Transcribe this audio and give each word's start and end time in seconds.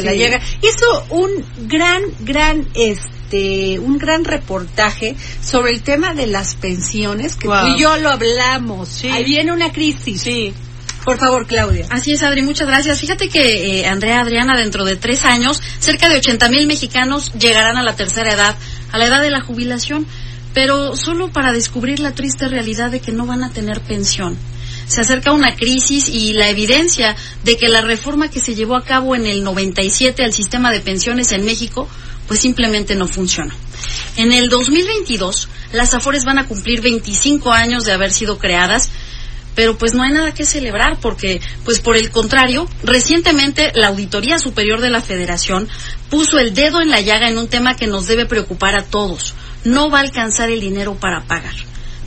La 0.00 0.12
llega. 0.12 0.40
Hizo 0.62 1.06
un 1.10 1.30
gran, 1.68 2.02
gran, 2.20 2.66
este, 2.74 3.78
un 3.78 3.98
gran 3.98 4.24
reportaje 4.24 5.14
sobre 5.42 5.72
el 5.72 5.82
tema 5.82 6.14
de 6.14 6.26
las 6.26 6.54
pensiones, 6.54 7.36
que 7.36 7.48
Wow. 7.48 7.60
tú 7.60 7.66
y 7.76 7.80
yo 7.80 7.96
lo 7.98 8.10
hablamos. 8.10 8.88
Sí. 8.88 9.08
Ahí 9.08 9.24
viene 9.24 9.52
una 9.52 9.72
crisis. 9.72 10.22
Sí. 10.22 10.52
Por 11.04 11.18
favor, 11.18 11.46
Claudia. 11.48 11.86
Así 11.90 12.12
es, 12.12 12.22
Adri, 12.22 12.42
muchas 12.42 12.68
gracias. 12.68 13.00
Fíjate 13.00 13.28
que, 13.28 13.80
eh, 13.80 13.86
Andrea 13.86 14.20
Adriana, 14.20 14.56
dentro 14.56 14.84
de 14.84 14.94
tres 14.96 15.24
años, 15.24 15.60
cerca 15.80 16.08
de 16.08 16.18
80 16.18 16.48
mil 16.48 16.66
mexicanos 16.68 17.32
llegarán 17.32 17.76
a 17.76 17.82
la 17.82 17.96
tercera 17.96 18.32
edad, 18.32 18.54
a 18.92 18.98
la 18.98 19.06
edad 19.06 19.20
de 19.20 19.30
la 19.30 19.40
jubilación, 19.40 20.06
pero 20.54 20.94
solo 20.94 21.32
para 21.32 21.52
descubrir 21.52 21.98
la 21.98 22.12
triste 22.12 22.46
realidad 22.46 22.90
de 22.92 23.00
que 23.00 23.10
no 23.10 23.26
van 23.26 23.42
a 23.42 23.50
tener 23.50 23.80
pensión. 23.80 24.36
Se 24.86 25.00
acerca 25.00 25.32
una 25.32 25.54
crisis 25.56 26.08
y 26.08 26.32
la 26.32 26.48
evidencia 26.48 27.16
de 27.44 27.56
que 27.56 27.68
la 27.68 27.80
reforma 27.80 28.30
que 28.30 28.40
se 28.40 28.54
llevó 28.54 28.76
a 28.76 28.84
cabo 28.84 29.14
en 29.16 29.26
el 29.26 29.42
97 29.44 30.24
al 30.24 30.32
sistema 30.32 30.70
de 30.70 30.80
pensiones 30.80 31.32
en 31.32 31.44
México, 31.44 31.88
pues 32.28 32.40
simplemente 32.40 32.94
no 32.94 33.08
funciona. 33.08 33.54
En 34.16 34.32
el 34.32 34.48
2022, 34.48 35.48
las 35.72 35.94
AFORES 35.94 36.24
van 36.24 36.38
a 36.38 36.46
cumplir 36.46 36.80
25 36.80 37.52
años 37.52 37.84
de 37.84 37.92
haber 37.92 38.12
sido 38.12 38.38
creadas, 38.38 38.90
pero 39.54 39.76
pues 39.76 39.94
no 39.94 40.02
hay 40.02 40.12
nada 40.12 40.32
que 40.32 40.44
celebrar 40.44 40.98
porque 41.00 41.40
pues 41.64 41.80
por 41.80 41.96
el 41.96 42.10
contrario 42.10 42.68
recientemente 42.82 43.72
la 43.74 43.88
auditoría 43.88 44.38
superior 44.38 44.80
de 44.80 44.90
la 44.90 45.02
Federación 45.02 45.68
puso 46.10 46.38
el 46.38 46.54
dedo 46.54 46.80
en 46.80 46.90
la 46.90 47.00
llaga 47.00 47.28
en 47.28 47.38
un 47.38 47.48
tema 47.48 47.76
que 47.76 47.86
nos 47.86 48.06
debe 48.06 48.26
preocupar 48.26 48.76
a 48.76 48.84
todos 48.84 49.34
no 49.64 49.90
va 49.90 49.98
a 49.98 50.02
alcanzar 50.02 50.50
el 50.50 50.60
dinero 50.60 50.94
para 50.94 51.24
pagar 51.24 51.54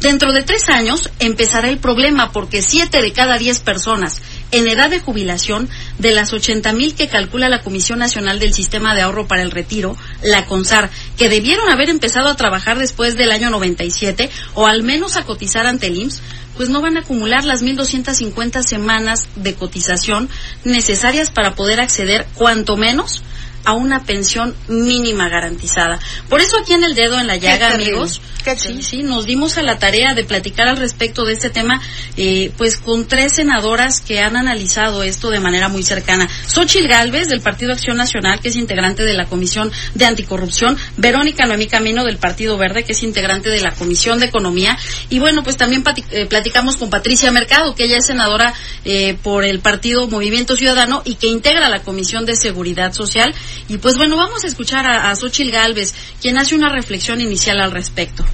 dentro 0.01 0.33
de 0.33 0.43
tres 0.43 0.69
años 0.69 1.09
empezará 1.19 1.69
el 1.69 1.77
problema 1.77 2.31
porque 2.31 2.61
siete 2.61 3.01
de 3.01 3.13
cada 3.13 3.38
diez 3.38 3.59
personas 3.59 4.21
en 4.51 4.67
edad 4.67 4.89
de 4.89 4.99
jubilación 4.99 5.69
de 5.99 6.11
las 6.11 6.31
80 6.31 6.71
mil 6.73 6.95
que 6.95 7.09
calcula 7.09 7.49
la 7.49 7.61
Comisión 7.61 7.99
Nacional 7.99 8.39
del 8.39 8.53
Sistema 8.53 8.95
de 8.95 9.01
Ahorro 9.01 9.27
para 9.27 9.41
el 9.41 9.51
Retiro, 9.51 9.97
la 10.21 10.45
CONSAR, 10.45 10.89
que 11.17 11.29
debieron 11.29 11.69
haber 11.69 11.89
empezado 11.89 12.29
a 12.29 12.38
trabajar 12.38 12.77
después 12.77 13.17
del 13.17 13.31
año 13.31 13.49
97 13.49 14.29
o 14.53 14.67
al 14.67 14.83
menos 14.83 15.17
a 15.17 15.23
cotizar 15.23 15.66
ante 15.66 15.88
el 15.88 15.97
IMSS, 15.97 16.21
pues 16.55 16.69
no 16.69 16.81
van 16.81 16.97
a 16.97 17.01
acumular 17.01 17.43
las 17.43 17.63
1.250 17.63 18.63
semanas 18.63 19.27
de 19.35 19.55
cotización 19.55 20.29
necesarias 20.63 21.31
para 21.31 21.55
poder 21.55 21.79
acceder 21.79 22.25
cuanto 22.35 22.77
menos 22.77 23.23
a 23.66 23.73
una 23.73 24.03
pensión 24.03 24.55
mínima 24.67 25.30
garantizada. 25.30 25.99
Por 26.30 26.41
eso 26.41 26.58
aquí 26.58 26.73
en 26.73 26.83
el 26.83 26.95
dedo 26.95 27.19
en 27.19 27.27
la 27.27 27.35
llaga, 27.35 27.73
amigos, 27.73 28.22
qué 28.44 28.55
sí, 28.55 28.83
sí, 28.83 29.03
nos 29.03 29.25
dimos 29.25 29.57
a 29.57 29.63
la 29.63 29.80
tarea 29.80 30.13
de 30.13 30.23
platicar 30.23 30.67
al 30.67 30.77
respecto 30.77 31.25
de 31.25 31.33
este 31.33 31.49
tema, 31.49 31.81
eh, 32.16 32.52
pues 32.57 32.77
con 32.77 33.07
tres 33.07 33.35
senadoras 33.35 34.02
que 34.02 34.19
han 34.19 34.35
analizado 34.35 35.03
esto 35.03 35.30
de 35.30 35.39
manera 35.39 35.67
muy 35.67 35.83
cercana. 35.83 36.27
Xochil 36.47 36.88
Gálvez, 36.88 37.27
del 37.27 37.41
Partido 37.41 37.73
Acción 37.73 37.97
Nacional, 37.97 38.39
que 38.39 38.49
es 38.49 38.55
integrante 38.55 39.03
de 39.03 39.13
la 39.13 39.25
Comisión 39.25 39.72
de 39.95 40.05
Anticorrupción, 40.05 40.77
Verónica 40.97 41.45
Noemí 41.45 41.67
Camino, 41.67 42.03
del 42.03 42.17
Partido 42.17 42.57
Verde, 42.57 42.83
que 42.83 42.94
es 42.94 43.03
integrante 43.03 43.50
de 43.50 43.61
la 43.61 43.72
Comisión 43.72 44.19
de 44.19 44.28
Economía, 44.28 44.78
y 45.09 45.19
bueno, 45.19 45.44
pues 45.44 45.57
también 45.57 45.84
eh, 46.11 46.25
platicamos 46.28 46.78
con 46.78 46.90
Patricia 46.90 47.31
Mercado, 47.31 47.75
que 47.75 47.85
ella 47.85 47.97
es 47.97 48.06
senadora 48.06 48.53
eh, 48.84 49.17
por 49.22 49.44
el 49.44 49.59
Partido 49.59 50.07
Movimiento 50.07 50.56
Ciudadano 50.56 51.01
y 51.06 51.16
que 51.16 51.28
integra 51.28 51.69
la 51.69 51.81
Comisión 51.81 52.25
de 52.25 52.35
Seguridad 52.35 52.94
Social. 52.94 53.34
Y 53.67 53.77
pues 53.77 53.97
bueno, 53.97 54.17
vamos 54.17 54.43
a 54.43 54.47
escuchar 54.47 54.85
a, 54.85 55.09
a 55.09 55.16
Xochil 55.16 55.51
Gálvez, 55.51 55.93
quien 56.21 56.38
hace 56.38 56.55
una 56.55 56.69
reflexión 56.69 57.21
inicial 57.21 57.59
al 57.61 57.71
respecto. 57.71 58.25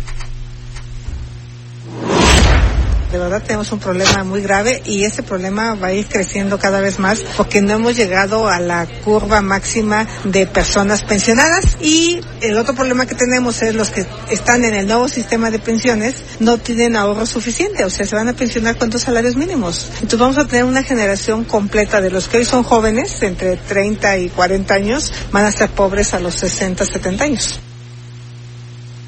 De 3.12 3.18
verdad 3.18 3.44
tenemos 3.46 3.72
un 3.74 3.80
problema 3.80 4.24
muy 4.24 4.42
grave 4.42 4.82
y 4.86 5.04
ese 5.04 5.22
problema 5.22 5.76
va 5.76 5.88
a 5.88 5.94
ir 5.94 6.08
creciendo 6.08 6.58
cada 6.58 6.80
vez 6.80 6.98
más 6.98 7.20
porque 7.36 7.62
no 7.62 7.74
hemos 7.74 7.98
llegado 7.98 8.48
a 8.48 8.60
la 8.62 8.88
curva 9.04 9.42
máxima 9.42 10.08
de 10.24 10.48
personas 10.48 11.04
pensionadas 11.04 11.78
y 11.82 12.22
el 12.40 12.58
otro 12.58 12.74
problema 12.74 13.06
que 13.06 13.16
tenemos 13.16 13.62
es 13.64 13.76
los 13.76 13.90
que 13.90 14.06
están 14.30 14.64
en 14.64 14.76
el 14.76 14.88
nuevo 14.88 15.10
sistema 15.10 15.52
de 15.52 15.60
pensiones 15.60 16.16
no 16.40 16.58
tienen 16.58 16.96
ahorro 16.96 17.26
suficiente, 17.26 17.84
o 17.84 17.90
sea, 17.90 18.06
se 18.06 18.16
van 18.16 18.30
a 18.30 18.34
pensionar 18.34 18.78
con 18.78 18.90
dos 18.90 19.02
salarios 19.02 19.36
mínimos. 19.36 19.90
Entonces 19.96 20.20
vamos 20.20 20.38
a 20.38 20.48
tener 20.48 20.64
una 20.64 20.84
generación 20.84 21.44
completa 21.44 22.00
de 22.00 22.12
los 22.12 22.30
que 22.30 22.38
hoy 22.38 22.46
son 22.46 22.64
jóvenes, 22.64 23.22
entre 23.24 23.58
30 23.58 24.18
y 24.20 24.30
40 24.30 24.74
años, 24.74 25.14
van 25.32 25.46
a 25.46 25.52
ser 25.52 25.70
pobres 25.70 26.14
a 26.14 26.20
los 26.20 26.36
60, 26.36 26.86
70 26.86 27.24
años. 27.24 27.60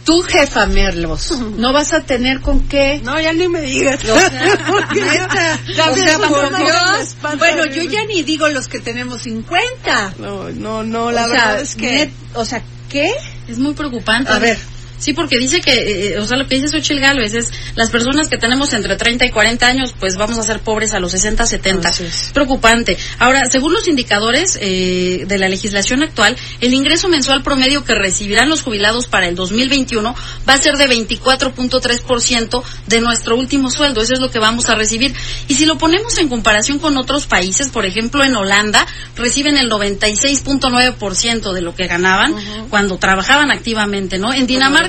Tú, 0.06 0.22
jefa 0.22 0.66
Merlos, 0.66 1.31
¿no 1.58 1.72
vas 1.72 1.94
a 1.94 2.02
tener 2.02 2.41
con 2.41 2.68
qué? 2.68 3.00
No, 3.06 3.19
ya 3.22 3.31
ni 3.31 3.47
me 3.47 3.62
digas. 3.62 4.00
O 4.03 4.19
sea, 4.19 4.30
neta, 4.94 5.59
o 5.91 5.96
sea, 5.96 6.18
por 6.28 6.58
Dios. 6.58 7.16
Bueno, 7.38 7.66
yo 7.68 7.84
ya 7.84 8.03
ni 8.06 8.22
digo 8.24 8.50
los 8.50 8.68
que 8.68 8.80
tenemos 8.80 9.22
50. 9.22 10.16
No, 10.19 10.50
no, 10.50 10.84
no, 10.84 11.12
la 11.12 11.25
o 11.25 11.30
sea, 11.30 11.46
verdad 11.46 11.62
es 11.62 11.75
que... 11.75 12.08
net- 12.08 12.12
o 12.34 12.44
sea, 12.44 12.62
¿qué? 12.90 13.12
Es 13.47 13.58
muy 13.59 13.74
preocupante. 13.75 14.30
A 14.31 14.40
ver. 14.40 14.59
Sí, 14.98 15.14
porque 15.14 15.38
dice 15.38 15.62
que, 15.62 16.14
eh, 16.14 16.20
o 16.20 16.26
sea, 16.26 16.38
lo 16.38 16.48
que 16.48 16.56
dice 16.56 16.70
Xochitl 16.70 17.00
Gálvez 17.00 17.34
es, 17.34 17.52
las 17.76 17.90
personas 17.90 18.30
que 18.30 18.38
tenemos 18.38 18.74
entre 18.74 18.96
30 18.96 19.26
y 19.26 19.31
40 19.31 19.68
años, 19.68 19.94
pues 20.00 20.16
vamos 20.16 20.38
a 20.38 20.44
ser 20.44 20.59
pobres 20.59 20.94
a 20.94 21.00
los 21.00 21.12
60, 21.12 21.46
70. 21.46 21.90
Así 21.90 22.06
es. 22.06 22.31
Preocupante. 22.34 22.98
Ahora, 23.20 23.46
según 23.50 23.74
los 23.74 23.88
indicadores 23.88 24.58
eh, 24.62 25.26
de 25.28 25.38
la 25.38 25.50
legislación 25.50 26.04
actual, 26.04 26.38
el 26.62 26.74
ingreso 26.74 27.09
mensual 27.09 27.44
promedio 27.44 27.84
que 27.84 27.96
recibirán 27.96 28.50
los 28.50 28.62
jubilados 28.62 29.08
para 29.08 29.28
el 29.28 29.36
2021 29.36 30.16
va 30.48 30.54
a 30.54 30.58
ser 30.58 30.78
de 30.78 30.88
24.3% 30.88 32.64
de 32.88 33.02
nuestro 33.02 33.36
último 33.36 33.70
sueldo. 33.72 34.02
Eso 34.02 34.14
es 34.14 34.20
lo 34.20 34.31
que 34.31 34.40
vamos 34.40 34.70
a 34.70 34.75
recibir. 34.75 35.14
Y 35.48 35.56
si 35.56 35.66
lo 35.66 35.78
ponemos 35.78 36.18
en 36.18 36.30
comparación 36.30 36.80
con 36.80 36.98
otros 36.98 37.28
países, 37.28 37.70
por 37.70 37.86
ejemplo, 37.86 38.24
en 38.24 38.36
Holanda, 38.36 38.86
reciben 39.16 39.58
el 39.58 39.70
96.9% 39.70 41.52
de 41.52 41.62
lo 41.62 41.75
que 41.75 41.88
ganaban 41.88 42.34
cuando 42.70 42.98
trabajaban 42.98 43.52
activamente, 43.52 44.18
¿no? 44.18 44.34
En 44.34 44.48
Dinamarca, 44.48 44.83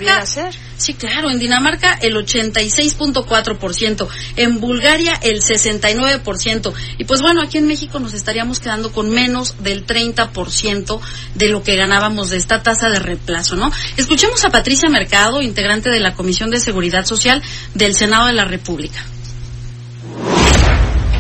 Sí, 0.77 0.95
claro, 0.95 1.31
en 1.31 1.39
Dinamarca 1.39 1.95
el 2.03 2.15
86.4%, 2.17 4.09
en 4.37 4.61
Bulgaria 4.61 5.19
el 5.23 5.41
69%, 5.41 6.73
y 6.99 7.05
pues 7.05 7.23
bueno, 7.23 7.43
aquí 7.43 7.59
en 7.59 7.67
México 7.67 8.01
nos 8.01 8.13
estaríamos 8.13 8.59
quedando 8.59 8.93
con 8.93 9.11
menos 9.11 9.63
del 9.63 9.87
30% 9.87 11.01
de 11.37 11.49
lo 11.49 11.63
que 11.63 11.77
ganábamos 11.77 12.31
de 12.31 12.39
esta 12.39 12.63
tasa 12.63 12.89
de 12.89 12.99
reemplazo, 12.99 13.57
¿no? 13.57 13.71
Escuchemos 13.97 14.45
a 14.45 14.51
Patricia 14.51 14.89
Mercado, 14.89 15.43
integrante 15.43 15.91
de 15.91 16.01
la 16.01 16.15
Comisión 16.15 16.51
de 16.51 16.61
Seguridad 16.61 17.07
Social 17.07 17.43
del 17.75 17.95
Senado 17.95 18.27
de 18.27 18.33
la 18.33 18.45
República. 18.45 19.05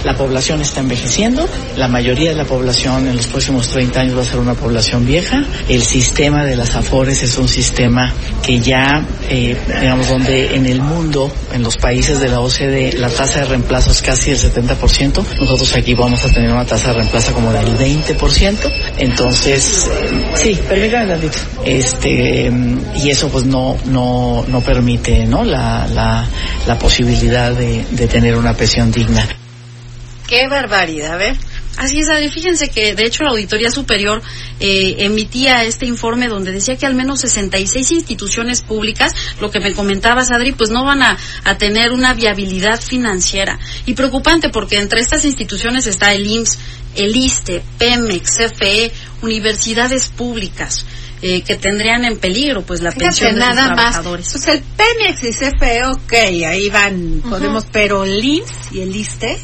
La 0.04 0.14
población 0.14 0.60
está 0.60 0.80
envejeciendo, 0.80 1.48
la 1.76 1.88
mayoría 1.88 2.30
de 2.30 2.36
la 2.36 2.44
población 2.44 3.08
en 3.08 3.16
los 3.16 3.26
próximos 3.26 3.68
30 3.68 4.00
años 4.00 4.18
va 4.18 4.20
a 4.20 4.24
ser 4.24 4.38
una 4.38 4.54
población 4.54 5.06
vieja. 5.06 5.44
El 5.68 5.82
sistema 5.82 6.44
de 6.44 6.56
las 6.56 6.76
AFORES 6.76 7.22
es 7.22 7.38
un 7.38 7.48
sistema 7.48 8.12
que 8.42 8.60
ya, 8.60 9.02
eh, 9.30 9.56
digamos, 9.80 10.08
donde 10.08 10.56
en 10.56 10.66
el 10.66 10.82
mundo, 10.82 11.32
en 11.54 11.62
los 11.62 11.78
países 11.78 12.20
de 12.20 12.28
la 12.28 12.40
OCDE, 12.40 12.98
la 12.98 13.08
tasa 13.08 13.40
de 13.40 13.44
reemplazo 13.46 13.92
es 13.92 14.02
casi 14.02 14.32
el 14.32 14.38
70%. 14.38 15.24
Nosotros 15.40 15.74
aquí 15.74 15.94
vamos 15.94 16.22
a 16.24 16.28
tener 16.28 16.50
una 16.50 16.66
tasa 16.66 16.88
de 16.88 16.98
reemplazo 16.98 17.32
como 17.32 17.50
del 17.52 17.66
20%. 17.78 18.72
Entonces, 18.98 19.88
eh, 19.90 20.24
sí, 20.34 20.58
permítame 20.68 21.06
tantito. 21.06 21.38
Este, 21.64 22.52
y 22.96 23.10
eso 23.10 23.28
pues 23.30 23.46
no, 23.46 23.76
no, 23.86 24.44
no 24.46 24.60
permite, 24.60 25.24
¿no? 25.24 25.44
La, 25.44 25.86
la, 25.86 26.28
la 26.66 26.78
posibilidad 26.78 27.52
de, 27.52 27.86
de 27.90 28.06
tener 28.06 28.36
una 28.36 28.52
pensión 28.52 28.92
digna. 28.92 29.26
Qué 30.26 30.48
barbaridad, 30.48 31.12
a 31.14 31.16
ver. 31.16 31.36
Así 31.76 31.98
es, 31.98 32.08
Adri. 32.08 32.30
Fíjense 32.30 32.68
que, 32.68 32.94
de 32.94 33.04
hecho, 33.04 33.24
la 33.24 33.30
Auditoría 33.30 33.68
Superior 33.70 34.22
eh, 34.60 34.94
emitía 35.00 35.64
este 35.64 35.86
informe 35.86 36.28
donde 36.28 36.52
decía 36.52 36.76
que 36.76 36.86
al 36.86 36.94
menos 36.94 37.20
66 37.20 37.90
instituciones 37.90 38.62
públicas, 38.62 39.12
lo 39.40 39.50
que 39.50 39.58
me 39.58 39.74
comentabas, 39.74 40.30
Adri, 40.30 40.52
pues 40.52 40.70
no 40.70 40.84
van 40.84 41.02
a, 41.02 41.18
a 41.42 41.58
tener 41.58 41.90
una 41.90 42.14
viabilidad 42.14 42.80
financiera. 42.80 43.58
Y 43.86 43.94
preocupante 43.94 44.50
porque 44.50 44.76
entre 44.78 45.00
estas 45.00 45.24
instituciones 45.24 45.86
está 45.88 46.14
el 46.14 46.24
IMSS, 46.26 46.58
el 46.94 47.16
ISTE, 47.16 47.62
PEMEX, 47.78 48.30
CFE, 48.38 48.92
universidades 49.22 50.08
públicas. 50.08 50.86
eh, 51.22 51.42
que 51.42 51.56
tendrían 51.56 52.04
en 52.04 52.18
peligro 52.18 52.62
pues 52.62 52.82
la 52.82 52.90
Fíjate 52.92 53.06
pensión 53.06 53.34
de 53.36 53.40
sus 53.40 53.54
nada 53.54 53.68
más. 53.70 53.74
trabajadores. 53.76 54.28
Pues 54.30 54.46
el 54.48 54.60
Pemex 54.62 55.24
y 55.24 55.30
CFE, 55.32 55.84
ok, 55.86 56.12
ahí 56.46 56.68
van, 56.68 57.22
podemos, 57.28 57.64
pero 57.72 58.04
el 58.04 58.22
IMSS 58.22 58.72
y 58.72 58.80
el 58.82 58.94
ISTE. 58.94 59.38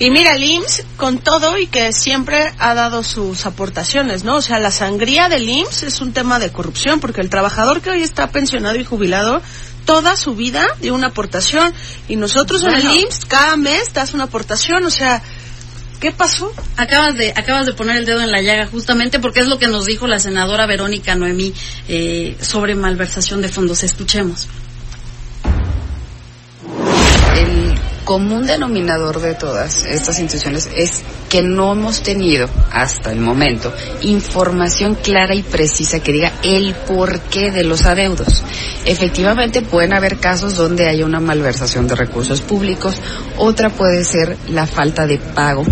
Y 0.00 0.10
mira, 0.10 0.36
el 0.36 0.44
IMSS 0.44 0.84
con 0.96 1.18
todo 1.18 1.58
y 1.58 1.66
que 1.66 1.92
siempre 1.92 2.52
ha 2.58 2.74
dado 2.74 3.02
sus 3.02 3.46
aportaciones, 3.46 4.22
¿no? 4.22 4.36
O 4.36 4.42
sea, 4.42 4.60
la 4.60 4.70
sangría 4.70 5.28
del 5.28 5.48
IMSS 5.48 5.82
es 5.82 6.00
un 6.00 6.12
tema 6.12 6.38
de 6.38 6.52
corrupción 6.52 7.00
porque 7.00 7.20
el 7.20 7.30
trabajador 7.30 7.80
que 7.80 7.90
hoy 7.90 8.02
está 8.02 8.28
pensionado 8.28 8.76
y 8.76 8.84
jubilado 8.84 9.42
toda 9.84 10.16
su 10.16 10.36
vida 10.36 10.66
dio 10.80 10.94
una 10.94 11.08
aportación 11.08 11.72
y 12.06 12.14
nosotros 12.14 12.62
en 12.62 12.74
el. 12.74 12.84
IMSS 12.84 13.24
cada 13.26 13.56
mes 13.56 13.92
das 13.92 14.14
una 14.14 14.24
aportación, 14.24 14.84
o 14.84 14.90
sea, 14.90 15.20
¿qué 15.98 16.12
pasó? 16.12 16.52
Acabas 16.76 17.16
de, 17.16 17.30
acabas 17.30 17.66
de 17.66 17.72
poner 17.72 17.96
el 17.96 18.04
dedo 18.04 18.20
en 18.20 18.30
la 18.30 18.40
llaga 18.40 18.66
justamente 18.66 19.18
porque 19.18 19.40
es 19.40 19.48
lo 19.48 19.58
que 19.58 19.66
nos 19.66 19.86
dijo 19.86 20.06
la 20.06 20.20
senadora 20.20 20.66
Verónica 20.66 21.16
Noemí 21.16 21.52
eh, 21.88 22.36
sobre 22.40 22.76
malversación 22.76 23.40
de 23.40 23.48
fondos. 23.48 23.82
Escuchemos. 23.82 24.46
Común 28.08 28.46
denominador 28.46 29.20
de 29.20 29.34
todas 29.34 29.84
estas 29.84 30.18
instituciones 30.18 30.70
es 30.74 31.02
que 31.28 31.42
no 31.42 31.72
hemos 31.72 32.02
tenido 32.02 32.48
hasta 32.72 33.12
el 33.12 33.20
momento 33.20 33.70
información 34.00 34.94
clara 34.94 35.34
y 35.34 35.42
precisa 35.42 36.00
que 36.00 36.12
diga 36.12 36.32
el 36.42 36.74
porqué 36.74 37.50
de 37.50 37.64
los 37.64 37.84
adeudos. 37.84 38.44
Efectivamente 38.86 39.60
pueden 39.60 39.92
haber 39.92 40.16
casos 40.16 40.56
donde 40.56 40.88
haya 40.88 41.04
una 41.04 41.20
malversación 41.20 41.86
de 41.86 41.96
recursos 41.96 42.40
públicos, 42.40 42.94
otra 43.36 43.68
puede 43.68 44.02
ser 44.04 44.38
la 44.48 44.66
falta 44.66 45.06
de 45.06 45.18
pago 45.18 45.66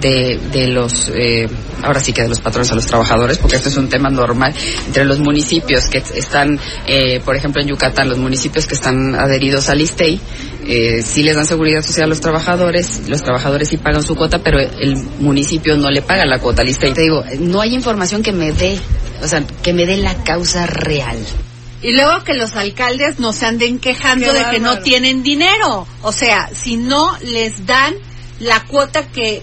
de, 0.00 0.38
de 0.52 0.68
los, 0.68 1.10
eh, 1.14 1.48
ahora 1.82 2.00
sí 2.00 2.12
que 2.12 2.22
de 2.22 2.28
los 2.28 2.40
patrones 2.40 2.70
a 2.72 2.74
los 2.74 2.86
trabajadores, 2.86 3.38
porque 3.38 3.56
esto 3.56 3.68
es 3.68 3.76
un 3.76 3.88
tema 3.88 4.10
normal 4.10 4.54
entre 4.86 5.04
los 5.04 5.18
municipios 5.18 5.86
que 5.86 5.98
están, 5.98 6.58
eh, 6.86 7.20
por 7.24 7.36
ejemplo 7.36 7.60
en 7.60 7.68
Yucatán, 7.68 8.08
los 8.08 8.18
municipios 8.18 8.66
que 8.66 8.74
están 8.74 9.14
adheridos 9.14 9.68
al 9.68 9.80
ISTEI, 9.80 10.20
eh, 10.66 11.02
sí 11.02 11.22
les 11.22 11.36
dan 11.36 11.46
seguridad 11.46 11.82
social 11.82 12.04
a 12.04 12.08
los 12.08 12.20
trabajadores, 12.20 13.02
los 13.08 13.22
trabajadores 13.22 13.68
sí 13.68 13.76
pagan 13.76 14.02
su 14.02 14.14
cuota, 14.16 14.38
pero 14.38 14.58
el 14.60 14.96
municipio 15.20 15.76
no 15.76 15.90
le 15.90 16.02
paga 16.02 16.24
la 16.26 16.38
cuota 16.38 16.62
al 16.62 16.68
ISTEI. 16.68 16.92
Te 16.92 17.02
digo, 17.02 17.24
no 17.40 17.60
hay 17.60 17.74
información 17.74 18.22
que 18.22 18.32
me 18.32 18.52
dé, 18.52 18.78
o 19.22 19.26
sea, 19.28 19.42
que 19.62 19.72
me 19.72 19.86
dé 19.86 19.96
la 19.98 20.14
causa 20.24 20.66
real. 20.66 21.18
Y 21.82 21.92
luego 21.94 22.24
que 22.24 22.34
los 22.34 22.56
alcaldes 22.56 23.18
nos 23.20 23.42
anden 23.42 23.78
quejando 23.78 24.32
Qué 24.32 24.38
de 24.38 24.44
que 24.50 24.60
no 24.60 24.80
tienen 24.80 25.22
dinero. 25.22 25.86
O 26.02 26.12
sea, 26.12 26.50
si 26.54 26.76
no 26.76 27.16
les 27.22 27.64
dan 27.66 27.94
la 28.38 28.64
cuota 28.64 29.06
que 29.08 29.42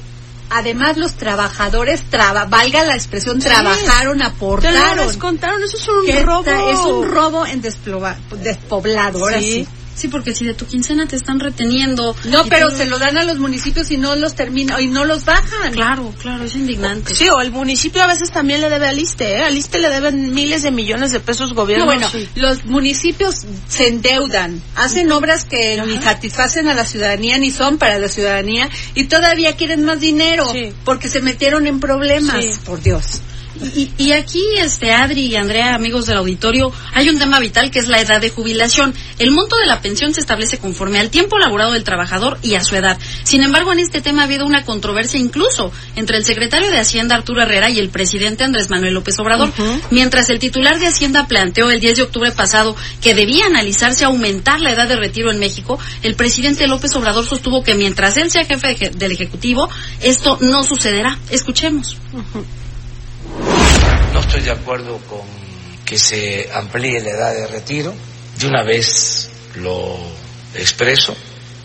además 0.51 0.97
los 0.97 1.13
trabajadores, 1.15 2.03
traba, 2.09 2.45
valga 2.45 2.85
la 2.85 2.93
expresión, 2.93 3.39
trabajaron, 3.39 4.19
Te 4.19 4.23
lo 4.23 4.29
aportaron. 4.29 5.07
descontaron, 5.07 5.61
eso 5.63 5.77
es 5.77 5.87
un 5.87 6.25
robo. 6.25 6.69
Es 6.69 6.79
un 6.79 7.09
robo 7.09 7.45
en 7.47 7.61
desplova- 7.61 8.17
despoblado, 8.43 9.19
ahora 9.19 9.39
Sí. 9.39 9.51
sí. 9.51 9.67
Sí, 9.97 10.07
porque 10.09 10.35
si 10.35 10.45
de 10.45 10.53
tu 10.53 10.67
quincena 10.67 11.07
te 11.07 11.15
están 11.15 11.39
reteniendo. 11.39 12.15
No, 12.25 12.45
pero 12.45 12.69
se 12.69 12.85
lo 12.85 12.99
dan 12.99 13.17
a 13.17 13.23
los 13.23 13.39
municipios 13.39 13.89
y 13.89 13.97
no 13.97 14.15
los 14.15 14.35
terminan, 14.35 14.79
y 14.81 14.85
no 14.87 15.05
los 15.05 15.25
bajan. 15.25 15.73
Claro, 15.73 16.13
claro, 16.21 16.43
es 16.43 16.55
indignante. 16.55 17.15
Sí, 17.15 17.27
o 17.29 17.41
el 17.41 17.51
municipio 17.51 18.03
a 18.03 18.07
veces 18.07 18.29
también 18.31 18.61
le 18.61 18.69
debe 18.69 18.87
al 18.87 18.99
ISTE, 18.99 19.37
¿eh? 19.37 19.43
Al 19.43 19.57
ISTE 19.57 19.79
le 19.79 19.89
deben 19.89 20.33
miles 20.35 20.61
de 20.61 20.69
millones 20.69 21.11
de 21.11 21.19
pesos 21.19 21.53
gobierno. 21.53 21.85
No, 21.85 21.91
bueno, 21.91 22.07
Sí. 22.09 22.29
los 22.35 22.63
municipios 22.65 23.37
se 23.67 23.87
endeudan, 23.87 24.61
hacen 24.75 25.11
obras 25.11 25.45
que 25.45 25.81
ni 25.85 25.99
satisfacen 25.99 26.67
a 26.67 26.75
la 26.75 26.85
ciudadanía 26.85 27.39
ni 27.39 27.49
son 27.49 27.79
para 27.79 27.97
la 27.97 28.07
ciudadanía 28.07 28.69
y 28.93 29.05
todavía 29.05 29.55
quieren 29.55 29.83
más 29.83 29.99
dinero 29.99 30.45
Sí. 30.51 30.71
porque 30.85 31.09
se 31.09 31.21
metieron 31.21 31.65
en 31.65 31.79
problemas. 31.79 32.43
Sí. 32.43 32.49
Por 32.65 32.81
Dios. 32.83 33.21
Y, 33.75 33.91
y 33.97 34.11
aquí, 34.11 34.41
este, 34.57 34.91
Adri 34.91 35.25
y 35.27 35.35
Andrea, 35.35 35.73
amigos 35.75 36.05
del 36.05 36.17
auditorio, 36.17 36.71
hay 36.93 37.09
un 37.09 37.17
tema 37.19 37.39
vital 37.39 37.71
que 37.71 37.79
es 37.79 37.87
la 37.87 37.99
edad 38.01 38.21
de 38.21 38.29
jubilación. 38.29 38.93
El 39.19 39.31
monto 39.31 39.55
de 39.57 39.65
la 39.65 39.81
pensión 39.81 40.13
se 40.13 40.19
establece 40.19 40.57
conforme 40.57 40.99
al 40.99 41.09
tiempo 41.09 41.37
laborado 41.37 41.71
del 41.73 41.83
trabajador 41.83 42.37
y 42.41 42.55
a 42.55 42.63
su 42.63 42.75
edad. 42.75 42.97
Sin 43.23 43.41
embargo, 43.43 43.73
en 43.73 43.79
este 43.79 44.01
tema 44.01 44.21
ha 44.21 44.25
habido 44.25 44.45
una 44.45 44.63
controversia 44.65 45.19
incluso 45.19 45.71
entre 45.95 46.17
el 46.17 46.25
secretario 46.25 46.69
de 46.69 46.79
Hacienda, 46.79 47.15
Arturo 47.15 47.41
Herrera, 47.41 47.69
y 47.69 47.79
el 47.79 47.89
presidente 47.89 48.43
Andrés 48.43 48.69
Manuel 48.69 48.93
López 48.93 49.17
Obrador. 49.19 49.51
Mientras 49.91 50.29
el 50.29 50.39
titular 50.39 50.79
de 50.79 50.87
Hacienda 50.87 51.27
planteó 51.27 51.69
el 51.69 51.79
10 51.79 51.97
de 51.97 52.03
octubre 52.03 52.31
pasado 52.31 52.75
que 53.01 53.13
debía 53.15 53.45
analizarse 53.47 54.05
aumentar 54.05 54.61
la 54.61 54.71
edad 54.71 54.87
de 54.87 54.95
retiro 54.95 55.31
en 55.31 55.39
México, 55.39 55.79
el 56.03 56.15
presidente 56.15 56.67
López 56.67 56.95
Obrador 56.95 57.25
sostuvo 57.25 57.63
que 57.63 57.75
mientras 57.75 58.17
él 58.17 58.29
sea 58.31 58.45
jefe 58.45 58.75
de- 58.75 58.89
del 58.91 59.11
Ejecutivo, 59.11 59.69
esto 60.01 60.37
no 60.41 60.63
sucederá. 60.63 61.17
Escuchemos. 61.29 61.97
No 64.17 64.23
estoy 64.23 64.41
de 64.41 64.49
acuerdo 64.49 64.97
con 65.07 65.21
que 65.85 65.99
se 65.99 66.49
amplíe 66.51 66.99
la 67.01 67.11
edad 67.11 67.35
de 67.35 67.45
retiro. 67.45 67.93
De 68.39 68.47
una 68.47 68.63
vez 68.63 69.29
lo 69.57 69.95
expreso. 70.55 71.15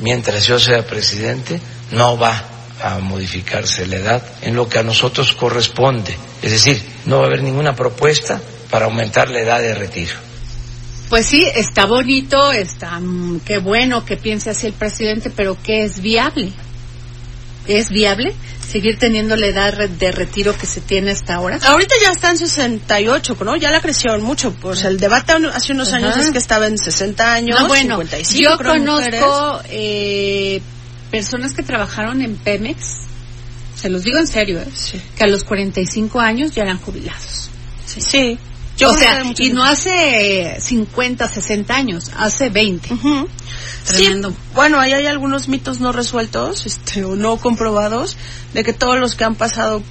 Mientras 0.01 0.47
yo 0.47 0.59
sea 0.59 0.87
presidente, 0.87 1.59
no 1.93 2.19
va 2.19 2.45
a 2.83 2.99
modificarse 2.99 3.87
la 3.87 3.97
edad 3.97 4.23
en 4.43 4.55
lo 4.55 4.69
que 4.69 4.79
a 4.79 4.83
nosotros 4.83 5.33
corresponde. 5.33 6.15
Es 6.43 6.51
decir, 6.51 6.83
no 7.07 7.21
va 7.21 7.23
a 7.23 7.27
haber 7.29 7.43
ninguna 7.43 7.75
propuesta 7.75 8.39
para 8.71 8.85
aumentar 8.85 9.31
la 9.31 9.41
edad 9.41 9.61
de 9.63 9.75
retiro. 9.75 10.13
Pues 11.09 11.25
sí, 11.25 11.49
está 11.55 11.87
bonito, 11.87 12.53
está 12.53 13.01
mm, 13.01 13.41
qué 13.47 13.61
bueno 13.61 14.05
que 14.05 14.19
piense 14.19 14.51
así 14.51 14.67
el 14.67 14.75
presidente, 14.75 15.31
pero 15.31 15.57
¿qué 15.63 15.85
es 15.85 16.03
viable? 16.03 16.53
¿Es 17.67 17.91
viable 17.91 18.35
seguir 18.71 18.99
teniendo 18.99 19.37
la 19.37 19.47
edad 19.47 19.89
de 19.89 20.13
retiro 20.13 20.57
que 20.57 20.67
se 20.67 20.81
tiene 20.81 21.13
hasta 21.13 21.35
ahora? 21.35 21.59
Ahorita 21.65 21.95
ya 22.03 22.11
está 22.11 22.31
en 22.31 22.39
68, 22.39 23.37
¿no? 23.45 23.57
Ya 23.57 23.71
la 23.71 23.81
crecieron 23.81 24.23
mucho. 24.23 24.53
Pues 24.55 24.85
el 24.85 24.99
debate 24.99 25.33
hace 25.53 25.73
unos 25.73 25.93
años 25.93 26.13
Ajá. 26.13 26.23
es 26.23 26.31
que 26.31 26.39
estaba 26.39 26.67
en 26.67 26.79
60 26.79 27.33
años, 27.33 27.61
No, 27.61 27.69
bueno, 27.69 27.97
55, 27.97 28.41
yo 28.41 28.59
creo, 28.59 28.73
conozco 28.73 29.63
eh, 29.69 30.61
personas 31.11 31.53
que 31.53 31.63
trabajaron 31.63 32.23
en 32.23 32.37
Pemex, 32.37 33.03
se 33.77 33.89
los 33.89 34.03
digo 34.05 34.19
en 34.19 34.27
serio, 34.27 34.61
¿eh? 34.61 34.69
Sí. 34.75 35.01
que 35.17 35.25
a 35.25 35.27
los 35.27 35.45
45 35.45 36.21
años 36.21 36.53
ya 36.53 36.63
eran 36.63 36.79
jubilados. 36.79 37.51
Sí. 37.87 38.39
Yo 38.77 38.91
o 38.91 38.97
sea, 38.97 39.23
y 39.39 39.51
no 39.51 39.65
hace 39.65 40.57
50, 40.59 41.29
60 41.29 41.75
años, 41.77 42.11
hace 42.17 42.49
20. 42.49 42.95
Ujú. 42.95 43.29
Tremendo. 43.87 44.31
Sí, 44.31 44.37
bueno, 44.55 44.79
ahí 44.81 44.93
hay 44.93 45.07
algunos 45.07 45.49
mitos 45.49 45.81
no 45.81 45.93
resueltos, 45.93 46.67
este, 46.67 47.05
o 47.05 47.17
no 47.17 47.37
comprobados, 47.37 48.17
de 48.55 48.65
que 48.65 48.73
todos 48.73 48.99
los 48.99 49.15
que 49.15 49.25
han 49.25 49.35
pasado 49.35 49.83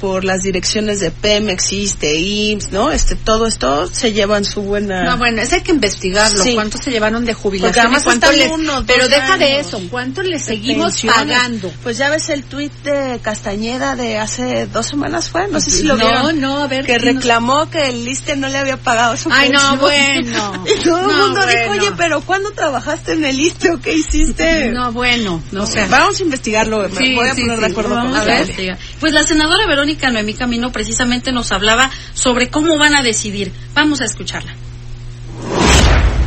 por 0.00 0.24
las 0.24 0.42
direcciones 0.42 1.00
de 1.00 1.10
Pemex, 1.10 1.72
ISTE, 1.72 2.18
IMSS, 2.18 2.72
¿no? 2.72 2.90
Este, 2.90 3.14
todo 3.16 3.46
esto 3.46 3.86
se 3.86 4.12
llevan 4.12 4.44
su 4.44 4.62
buena... 4.62 5.04
No, 5.04 5.18
bueno, 5.18 5.42
eso 5.42 5.54
hay 5.56 5.62
que 5.62 5.72
investigarlo. 5.72 6.42
Sí. 6.42 6.54
¿Cuánto 6.54 6.78
se 6.78 6.90
llevaron 6.90 7.24
de 7.24 7.34
jubilación? 7.34 7.92
y 7.92 8.02
¿Cuánto 8.02 8.28
uno, 8.52 8.72
dos 8.76 8.84
pero 8.86 9.08
deja 9.08 9.36
de 9.36 9.60
eso. 9.60 9.80
¿Cuánto 9.90 10.22
le 10.22 10.38
seguimos 10.38 10.92
pensiones. 10.92 11.16
pagando? 11.36 11.72
Pues 11.82 11.98
ya 11.98 12.10
ves 12.10 12.28
el 12.30 12.44
tuit 12.44 12.72
de 12.84 13.18
Castañeda 13.22 13.96
de 13.96 14.18
hace 14.18 14.66
dos 14.66 14.86
semanas 14.86 15.28
fue, 15.30 15.48
no 15.48 15.60
sé 15.60 15.70
si 15.70 15.82
lo 15.84 15.96
No, 15.96 16.04
vieron. 16.06 16.40
no, 16.40 16.62
a 16.64 16.66
ver, 16.66 16.86
Que 16.86 16.98
reclamó 16.98 17.68
que 17.70 17.88
el 17.88 18.06
ISTE 18.06 18.36
no 18.36 18.48
le 18.48 18.58
había 18.58 18.76
pagado 18.76 19.16
su 19.16 19.28
Ay, 19.32 19.50
no, 19.50 19.76
bueno. 19.78 20.64
Y 20.78 20.82
todo 20.82 21.00
el 21.00 21.06
No, 21.06 21.26
mundo 21.26 21.40
dijo, 21.46 21.70
oye, 21.72 21.90
pero 21.96 22.20
¿cuándo 22.22 22.50
trabajaste 22.52 23.12
en 23.14 23.24
el 23.24 23.40
ISTE 23.40 23.70
o 23.72 23.80
qué 23.80 23.92
hiciste? 23.94 24.70
No, 24.70 24.92
bueno, 24.92 25.42
no 25.52 25.66
sé. 25.66 25.86
vamos 25.88 26.20
a 26.20 26.22
investigarlo, 26.22 26.88
me 26.88 26.96
Sí, 26.96 27.14
voy 27.14 27.28
a 27.28 27.34
sí, 27.34 27.42
poner 27.42 27.60
de 27.60 27.66
acuerdo 27.66 27.94
con 27.94 28.14
a 28.14 28.24
ver, 28.24 28.78
Pues 29.00 29.12
la 29.12 29.22
senadora 29.22 29.66
Verónica 29.66 29.87
Noemí 29.96 30.34
Camino 30.34 30.70
precisamente 30.70 31.32
nos 31.32 31.52
hablaba 31.52 31.90
sobre 32.14 32.48
cómo 32.48 32.78
van 32.78 32.94
a 32.94 33.02
decidir. 33.02 33.52
Vamos 33.74 34.00
a 34.00 34.04
escucharla. 34.04 34.54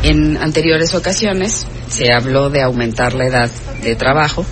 En 0.03 0.37
anteriores 0.37 0.95
ocasiones 0.95 1.67
se 1.89 2.11
habló 2.11 2.49
de 2.49 2.61
aumentar 2.63 3.13
la 3.13 3.27
edad 3.27 3.51
de 3.83 3.95
trabajo. 3.95 4.45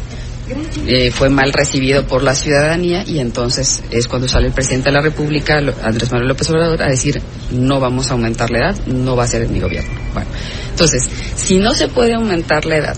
Eh, 0.87 1.11
fue 1.11 1.29
mal 1.29 1.53
recibido 1.53 2.07
por 2.07 2.23
la 2.23 2.33
ciudadanía 2.33 3.03
y 3.05 3.19
entonces 3.19 3.83
es 3.91 4.07
cuando 4.07 4.27
sale 4.27 4.47
el 4.47 4.53
presidente 4.53 4.89
de 4.89 4.95
la 4.95 5.01
República, 5.01 5.59
Andrés 5.83 6.11
Manuel 6.11 6.29
López 6.29 6.49
Obrador, 6.49 6.81
a 6.81 6.87
decir 6.87 7.21
no 7.51 7.79
vamos 7.79 8.09
a 8.09 8.13
aumentar 8.13 8.49
la 8.49 8.57
edad, 8.57 8.85
no 8.87 9.15
va 9.15 9.25
a 9.25 9.27
ser 9.27 9.43
en 9.43 9.53
mi 9.53 9.59
gobierno. 9.59 9.91
Bueno, 10.13 10.29
entonces, 10.71 11.07
si 11.35 11.59
no 11.59 11.75
se 11.75 11.87
puede 11.87 12.15
aumentar 12.15 12.65
la 12.65 12.77
edad 12.77 12.97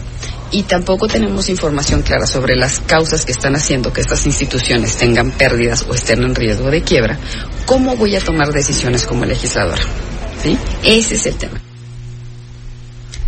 y 0.51 0.63
tampoco 0.63 1.07
tenemos 1.07 1.49
información 1.49 2.01
clara 2.01 2.27
sobre 2.27 2.55
las 2.55 2.79
causas 2.81 3.25
que 3.25 3.31
están 3.31 3.55
haciendo 3.55 3.93
que 3.93 4.01
estas 4.01 4.25
instituciones 4.25 4.97
tengan 4.97 5.31
pérdidas 5.31 5.85
o 5.89 5.93
estén 5.93 6.23
en 6.23 6.35
riesgo 6.35 6.69
de 6.69 6.81
quiebra, 6.81 7.17
¿cómo 7.65 7.95
voy 7.95 8.15
a 8.15 8.21
tomar 8.21 8.51
decisiones 8.51 9.05
como 9.05 9.25
legisladora? 9.25 9.83
¿Sí? 10.43 10.57
Ese 10.83 11.15
es 11.15 11.25
el 11.25 11.35
tema. 11.35 11.60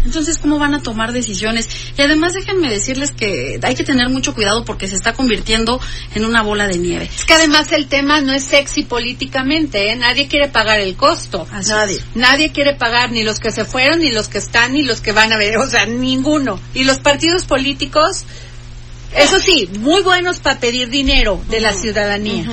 Entonces, 0.05 0.37
¿cómo 0.37 0.59
van 0.59 0.73
a 0.73 0.81
tomar 0.81 1.11
decisiones? 1.13 1.69
Y 1.97 2.01
además 2.01 2.33
déjenme 2.33 2.69
decirles 2.69 3.11
que 3.11 3.59
hay 3.61 3.75
que 3.75 3.83
tener 3.83 4.09
mucho 4.09 4.33
cuidado 4.33 4.65
porque 4.65 4.87
se 4.87 4.95
está 4.95 5.13
convirtiendo 5.13 5.79
en 6.13 6.25
una 6.25 6.43
bola 6.43 6.67
de 6.67 6.77
nieve. 6.77 7.09
Es 7.13 7.25
que 7.25 7.33
además 7.33 7.71
el 7.71 7.87
tema 7.87 8.21
no 8.21 8.33
es 8.33 8.43
sexy 8.43 8.83
políticamente, 8.83 9.91
¿eh? 9.91 9.95
Nadie 9.95 10.27
quiere 10.27 10.49
pagar 10.49 10.79
el 10.79 10.95
costo. 10.95 11.47
Así 11.51 11.69
Nadie. 11.69 11.95
es. 11.97 12.03
Nadie 12.15 12.51
quiere 12.51 12.75
pagar 12.75 13.11
ni 13.11 13.23
los 13.23 13.39
que 13.39 13.51
se 13.51 13.65
fueron, 13.65 13.99
ni 13.99 14.11
los 14.11 14.27
que 14.27 14.39
están, 14.39 14.73
ni 14.73 14.83
los 14.83 15.01
que 15.01 15.11
van 15.11 15.31
a 15.31 15.37
ver, 15.37 15.57
o 15.57 15.67
sea, 15.67 15.85
ninguno. 15.85 16.59
Y 16.73 16.83
los 16.83 16.99
partidos 16.99 17.45
políticos, 17.45 18.25
eso 19.15 19.39
sí, 19.39 19.69
muy 19.79 20.01
buenos 20.01 20.39
para 20.39 20.59
pedir 20.59 20.89
dinero 20.89 21.41
de 21.49 21.61
la 21.61 21.73
ciudadanía, 21.73 22.45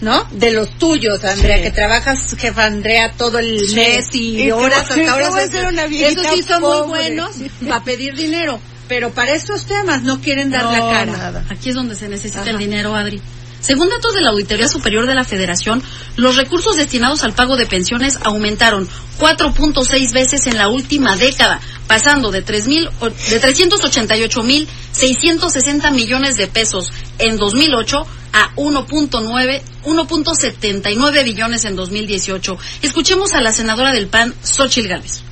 ¿no? 0.00 0.24
De 0.32 0.50
los 0.52 0.70
tuyos, 0.78 1.22
Andrea, 1.24 1.56
Sí. 1.58 1.62
que 1.64 1.70
trabajas, 1.70 2.34
jefa 2.38 2.64
Andrea, 2.66 3.12
todo 3.16 3.38
el 3.38 3.60
Sí. 3.60 3.74
mes 3.74 4.08
y, 4.14 4.42
Y 4.44 4.50
horas 4.50 4.90
hasta 4.90 4.94
horas. 5.14 5.34
una 5.68 5.84
Esos 5.84 6.26
sí 6.34 6.42
son 6.42 6.62
muy 6.62 6.80
buenos 6.88 7.30
para 7.68 7.84
pedir 7.84 8.14
dinero. 8.14 8.58
pero 8.88 9.10
para 9.12 9.32
estos 9.34 9.66
temas 9.66 10.02
no 10.02 10.20
quieren 10.20 10.50
dar 10.50 10.64
la 10.64 10.80
cara. 10.80 11.04
nada. 11.06 11.44
Aquí 11.48 11.68
es 11.68 11.76
donde 11.76 11.94
se 11.94 12.08
necesita 12.08 12.40
Ajá. 12.40 12.50
el 12.50 12.58
dinero, 12.58 12.96
Adri. 12.96 13.20
Según 13.60 13.88
datos 13.90 14.14
de 14.14 14.22
la 14.22 14.30
Auditoría 14.30 14.66
Superior 14.68 15.06
de 15.06 15.14
la 15.14 15.22
Federación, 15.22 15.82
los 16.16 16.34
recursos 16.36 16.76
destinados 16.76 17.22
al 17.24 17.34
pago 17.34 17.58
de 17.58 17.66
pensiones 17.66 18.18
aumentaron 18.24 18.88
4.6 19.18 20.12
veces 20.14 20.46
en 20.46 20.56
la 20.56 20.70
última 20.70 21.14
década, 21.16 21.60
pasando 21.86 22.30
de 22.30 22.40
3.000 22.42 22.88
o- 23.00 23.10
de 23.10 23.38
388.660 23.38 25.90
millones 25.90 26.36
de 26.36 26.46
pesos 26.46 26.90
en 27.18 27.36
2008 27.36 28.06
a 28.32 28.54
1.9 28.56 29.62
1.79 29.84 31.24
billones 31.24 31.64
en 31.64 31.76
2018. 31.76 32.58
Escuchemos 32.82 33.32
a 33.32 33.40
la 33.40 33.52
senadora 33.52 33.92
del 33.92 34.08
PAN, 34.08 34.34
Xochil 34.42 34.88
Gálvez. 34.88 35.29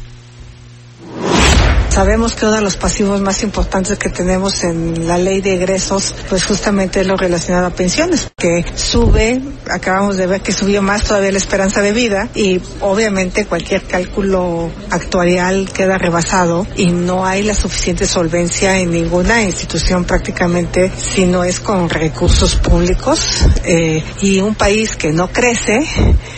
Sabemos 1.99 2.35
que 2.35 2.47
uno 2.47 2.55
de 2.55 2.61
los 2.61 2.76
pasivos 2.76 3.21
más 3.21 3.43
importantes 3.43 3.99
que 3.99 4.09
tenemos 4.09 4.62
en 4.62 5.09
la 5.09 5.19
ley 5.19 5.40
de 5.40 5.55
egresos, 5.55 6.14
pues 6.28 6.45
justamente 6.45 7.00
es 7.00 7.09
lo 7.09 7.17
relacionado 7.17 7.67
a 7.67 7.71
pensiones, 7.71 8.31
que 8.37 8.64
sube, 8.76 9.40
acabamos 9.69 10.17
de 10.17 10.28
ver 10.28 10.40
que 10.40 10.52
subió 10.52 10.81
más 10.81 11.02
todavía 11.02 11.33
la 11.33 11.38
esperanza 11.38 11.83
de 11.83 11.90
vida 11.90 12.28
y 12.37 12.61
obviamente 12.83 13.47
cualquier 13.47 13.83
cálculo 13.83 14.71
actuarial 14.90 15.69
queda 15.73 15.99
rebasado 15.99 16.69
y 16.76 16.87
no 16.87 17.26
hay 17.26 17.43
la 17.43 17.57
suficiente 17.57 18.07
solvencia 18.07 18.78
en 18.78 18.93
ninguna 18.93 19.43
institución 19.43 20.05
prácticamente 20.05 20.93
si 20.97 21.26
no 21.26 21.43
es 21.43 21.59
con 21.59 21.90
recursos 21.90 22.55
públicos 22.55 23.40
eh, 23.64 24.05
y 24.23 24.38
un 24.38 24.55
país 24.55 24.95
que 24.95 25.11
no 25.11 25.33
crece, 25.33 25.81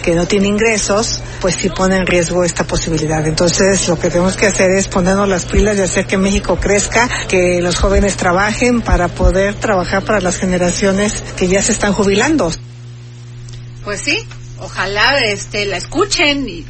que 0.02 0.14
no 0.14 0.26
tiene 0.26 0.48
ingresos, 0.48 1.20
pues 1.42 1.56
sí 1.56 1.68
pone 1.68 1.96
en 1.96 2.06
riesgo 2.06 2.44
esta 2.44 2.64
posibilidad. 2.64 3.26
Entonces 3.26 3.88
lo 3.88 3.98
que 3.98 4.08
tenemos 4.08 4.38
que 4.38 4.46
hacer 4.46 4.70
es 4.70 4.88
ponernos 4.88 5.28
las 5.28 5.49
pilas 5.50 5.78
y 5.78 5.82
hacer 5.82 6.06
que 6.06 6.16
México 6.16 6.56
crezca, 6.60 7.08
que 7.28 7.60
los 7.60 7.76
jóvenes 7.76 8.16
trabajen 8.16 8.80
para 8.80 9.08
poder 9.08 9.54
trabajar 9.54 10.02
para 10.04 10.20
las 10.20 10.36
generaciones 10.36 11.22
que 11.36 11.48
ya 11.48 11.62
se 11.62 11.72
están 11.72 11.92
jubilando. 11.92 12.50
Pues 13.84 14.00
sí, 14.00 14.26
ojalá 14.60 15.18
este 15.20 15.66
la 15.66 15.76
escuchen 15.76 16.48
y 16.48 16.64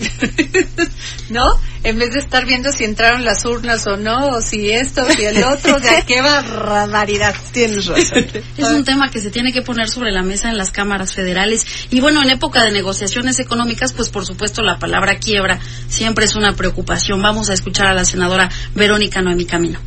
¿no? 1.30 1.44
En 1.82 1.98
vez 1.98 2.12
de 2.12 2.20
estar 2.20 2.44
viendo 2.44 2.70
si 2.72 2.84
entraron 2.84 3.24
las 3.24 3.44
urnas 3.44 3.86
o 3.86 3.96
no, 3.96 4.28
o 4.28 4.40
si 4.42 4.70
esto, 4.70 5.04
si 5.10 5.24
el 5.24 5.42
otro, 5.44 5.76
o 5.76 5.80
sea, 5.80 6.02
qué 6.02 6.20
barbaridad. 6.20 7.34
Tienes 7.52 7.86
razón. 7.86 8.26
Es 8.56 8.68
un 8.68 8.84
tema 8.84 9.10
que 9.10 9.20
se 9.20 9.30
tiene 9.30 9.52
que 9.52 9.62
poner 9.62 9.88
sobre 9.88 10.12
la 10.12 10.22
mesa 10.22 10.50
en 10.50 10.58
las 10.58 10.70
cámaras 10.70 11.14
federales. 11.14 11.64
Y 11.90 12.00
bueno, 12.00 12.22
en 12.22 12.30
época 12.30 12.64
de 12.64 12.72
negociaciones 12.72 13.38
económicas, 13.38 13.94
pues 13.94 14.10
por 14.10 14.26
supuesto 14.26 14.62
la 14.62 14.78
palabra 14.78 15.18
quiebra 15.18 15.58
siempre 15.88 16.26
es 16.26 16.36
una 16.36 16.54
preocupación. 16.54 17.22
Vamos 17.22 17.48
a 17.48 17.54
escuchar 17.54 17.86
a 17.86 17.94
la 17.94 18.04
senadora 18.04 18.50
Verónica 18.74 19.22
Noemi 19.22 19.46
Camino. 19.46 19.78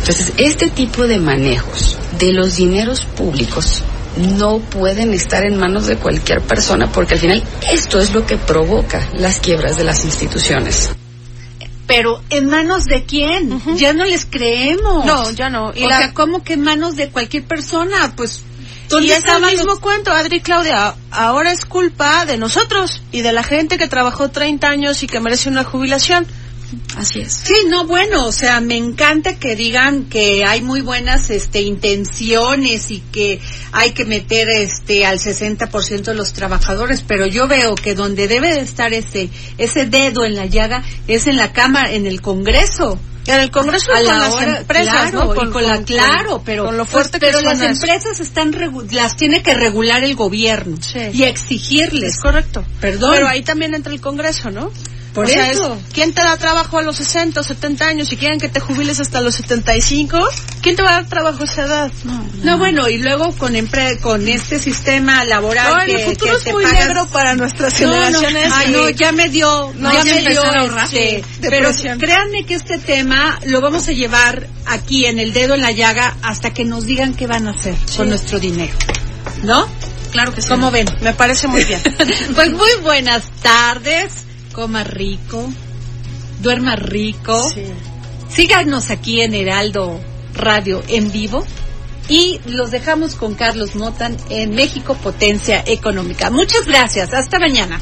Entonces, 0.00 0.32
este 0.36 0.70
tipo 0.70 1.06
de 1.06 1.18
manejos 1.18 1.98
de 2.18 2.32
los 2.32 2.56
dineros 2.56 3.04
públicos 3.04 3.84
no 4.16 4.58
pueden 4.58 5.12
estar 5.14 5.44
en 5.44 5.58
manos 5.58 5.86
de 5.86 5.96
cualquier 5.96 6.40
persona 6.42 6.90
porque 6.92 7.14
al 7.14 7.20
final 7.20 7.42
esto 7.70 7.98
es 7.98 8.12
lo 8.12 8.26
que 8.26 8.36
provoca 8.36 9.06
las 9.14 9.38
quiebras 9.40 9.76
de 9.76 9.84
las 9.84 10.04
instituciones. 10.04 10.90
Pero 11.86 12.22
¿en 12.30 12.46
manos 12.48 12.84
de 12.84 13.04
quién? 13.04 13.60
Ya 13.76 13.92
no 13.92 14.04
les 14.04 14.24
creemos. 14.24 15.04
No, 15.04 15.30
ya 15.32 15.50
no. 15.50 15.72
Y 15.74 15.84
o 15.84 15.88
la- 15.88 15.98
sea, 15.98 16.14
¿cómo 16.14 16.42
que 16.42 16.54
en 16.54 16.62
manos 16.62 16.96
de 16.96 17.10
cualquier 17.10 17.44
persona? 17.44 18.12
Pues 18.16 18.40
¿dónde 18.88 19.08
Y 19.08 19.12
es 19.12 19.24
el 19.24 19.42
mismo 19.44 19.72
los- 19.72 19.80
cuento, 19.80 20.12
Adri 20.12 20.36
y 20.36 20.40
Claudia. 20.40 20.94
Ahora 21.10 21.52
es 21.52 21.64
culpa 21.66 22.24
de 22.24 22.36
nosotros 22.38 23.02
y 23.10 23.22
de 23.22 23.32
la 23.32 23.42
gente 23.42 23.78
que 23.78 23.88
trabajó 23.88 24.30
30 24.30 24.68
años 24.68 25.02
y 25.02 25.06
que 25.06 25.20
merece 25.20 25.48
una 25.48 25.64
jubilación. 25.64 26.26
Así 26.96 27.20
es. 27.20 27.32
Sí, 27.32 27.54
no, 27.68 27.86
bueno, 27.86 28.26
o 28.26 28.32
sea, 28.32 28.60
me 28.60 28.76
encanta 28.76 29.36
que 29.38 29.56
digan 29.56 30.04
que 30.04 30.44
hay 30.46 30.62
muy 30.62 30.80
buenas 30.80 31.30
este 31.30 31.60
intenciones 31.62 32.90
y 32.90 33.00
que 33.12 33.40
hay 33.72 33.92
que 33.92 34.04
meter 34.04 34.48
este 34.48 35.04
al 35.06 35.18
60% 35.18 36.02
de 36.02 36.14
los 36.14 36.32
trabajadores, 36.32 37.02
pero 37.06 37.26
yo 37.26 37.46
veo 37.48 37.74
que 37.74 37.94
donde 37.94 38.28
debe 38.28 38.54
de 38.54 38.60
estar 38.60 38.92
ese 38.92 39.28
ese 39.58 39.86
dedo 39.86 40.24
en 40.24 40.34
la 40.34 40.46
llaga 40.46 40.82
es 41.08 41.26
en 41.26 41.36
la 41.36 41.52
Cámara, 41.52 41.92
en 41.92 42.06
el 42.06 42.20
Congreso. 42.20 42.98
En 43.24 43.38
el 43.38 43.52
Congreso 43.52 43.92
a 43.92 43.98
con 43.98 44.04
la 44.04 44.18
las 44.18 44.34
hora- 44.34 44.58
empresas, 44.58 45.10
claro, 45.10 45.24
¿no? 45.26 45.32
y 45.32 45.50
con, 45.52 45.62
la 45.62 45.82
claro, 45.84 46.42
pero 46.44 46.64
con 46.64 46.76
lo 46.76 46.84
pues, 46.84 46.90
fuerte 46.90 47.20
que 47.20 47.26
pero 47.26 47.40
las 47.40 47.60
eso. 47.60 47.66
empresas 47.66 48.18
están 48.18 48.52
las 48.90 49.14
tiene 49.16 49.44
que 49.44 49.54
regular 49.54 50.02
el 50.02 50.16
gobierno 50.16 50.76
Sí. 50.80 50.98
y 51.12 51.22
exigirles. 51.22 52.14
Es 52.16 52.20
correcto. 52.20 52.64
Perdón. 52.80 53.12
Pero 53.14 53.28
ahí 53.28 53.42
también 53.42 53.74
entra 53.76 53.92
el 53.92 54.00
Congreso, 54.00 54.50
¿no? 54.50 54.72
Por 55.14 55.26
O 55.26 55.28
sea, 55.28 55.50
eso. 55.50 55.74
es, 55.74 55.92
¿Quién 55.92 56.14
te 56.14 56.22
da 56.22 56.38
trabajo 56.38 56.78
a 56.78 56.82
los 56.82 56.96
60 56.96 57.40
o 57.40 57.42
70 57.42 57.86
años 57.86 58.10
y 58.12 58.16
quieren 58.16 58.40
que 58.40 58.48
te 58.48 58.60
jubiles 58.60 58.98
hasta 58.98 59.20
los 59.20 59.34
75? 59.34 60.18
¿Quién 60.62 60.74
te 60.74 60.82
va 60.82 60.88
a 60.90 60.92
dar 60.94 61.06
trabajo 61.06 61.42
a 61.42 61.44
esa 61.44 61.64
edad? 61.66 61.92
No, 62.42 62.56
bueno, 62.58 62.88
y 62.88 62.96
luego 62.96 63.32
con 63.36 63.52
empre- 63.54 64.00
con 64.00 64.26
este 64.26 64.58
sistema 64.58 65.24
laboral 65.24 65.74
No, 65.74 65.84
que, 65.84 65.92
el 65.92 66.00
futuro 66.06 66.32
que 66.32 66.38
es 66.38 66.44
te 66.44 66.52
muy 66.52 66.64
pagas- 66.64 66.86
negro 66.86 67.06
para 67.08 67.34
nuestras 67.34 67.78
No, 67.82 67.88
no, 67.88 67.94
generaciones. 68.20 68.52
ay, 68.54 68.70
no, 68.72 68.88
ya 68.88 69.12
me 69.12 69.28
dio, 69.28 69.72
No, 69.76 69.92
ya 69.92 69.98
ya 70.02 70.14
me 70.14 70.20
dio, 70.22 70.42
este, 70.92 71.24
pero 71.42 71.70
créanme 71.98 72.44
que 72.46 72.54
este 72.54 72.78
tema 72.78 73.38
lo 73.44 73.60
vamos 73.60 73.86
a 73.88 73.92
llevar 73.92 74.46
aquí 74.66 75.04
en 75.04 75.18
el 75.18 75.32
dedo 75.34 75.54
en 75.54 75.60
la 75.60 75.72
llaga 75.72 76.16
hasta 76.22 76.54
que 76.54 76.64
nos 76.64 76.86
digan 76.86 77.12
qué 77.14 77.26
van 77.26 77.48
a 77.48 77.50
hacer 77.50 77.74
con 77.96 78.08
nuestro 78.08 78.40
dinero, 78.40 78.72
¿no? 79.42 79.66
Claro 80.12 80.34
que 80.34 80.42
sí. 80.42 80.48
¿Cómo 80.48 80.70
ven? 80.70 80.86
Me 81.00 81.14
parece 81.14 81.48
muy 81.48 81.64
bien. 81.64 81.80
Pues 82.34 82.52
muy 82.52 82.70
buenas 82.82 83.24
tardes, 83.42 84.21
coma 84.52 84.84
rico, 84.84 85.48
duerma 86.40 86.76
rico. 86.76 87.36
Sí. 87.50 87.64
Síganos 88.28 88.90
aquí 88.90 89.20
en 89.20 89.34
Heraldo 89.34 90.00
Radio 90.34 90.82
en 90.88 91.12
vivo 91.12 91.44
y 92.08 92.40
los 92.46 92.70
dejamos 92.70 93.14
con 93.14 93.34
Carlos 93.34 93.74
Motan 93.76 94.16
en 94.30 94.54
México 94.54 94.94
Potencia 94.94 95.62
Económica. 95.66 96.30
Muchas 96.30 96.66
gracias. 96.66 97.12
Hasta 97.12 97.38
mañana. 97.38 97.80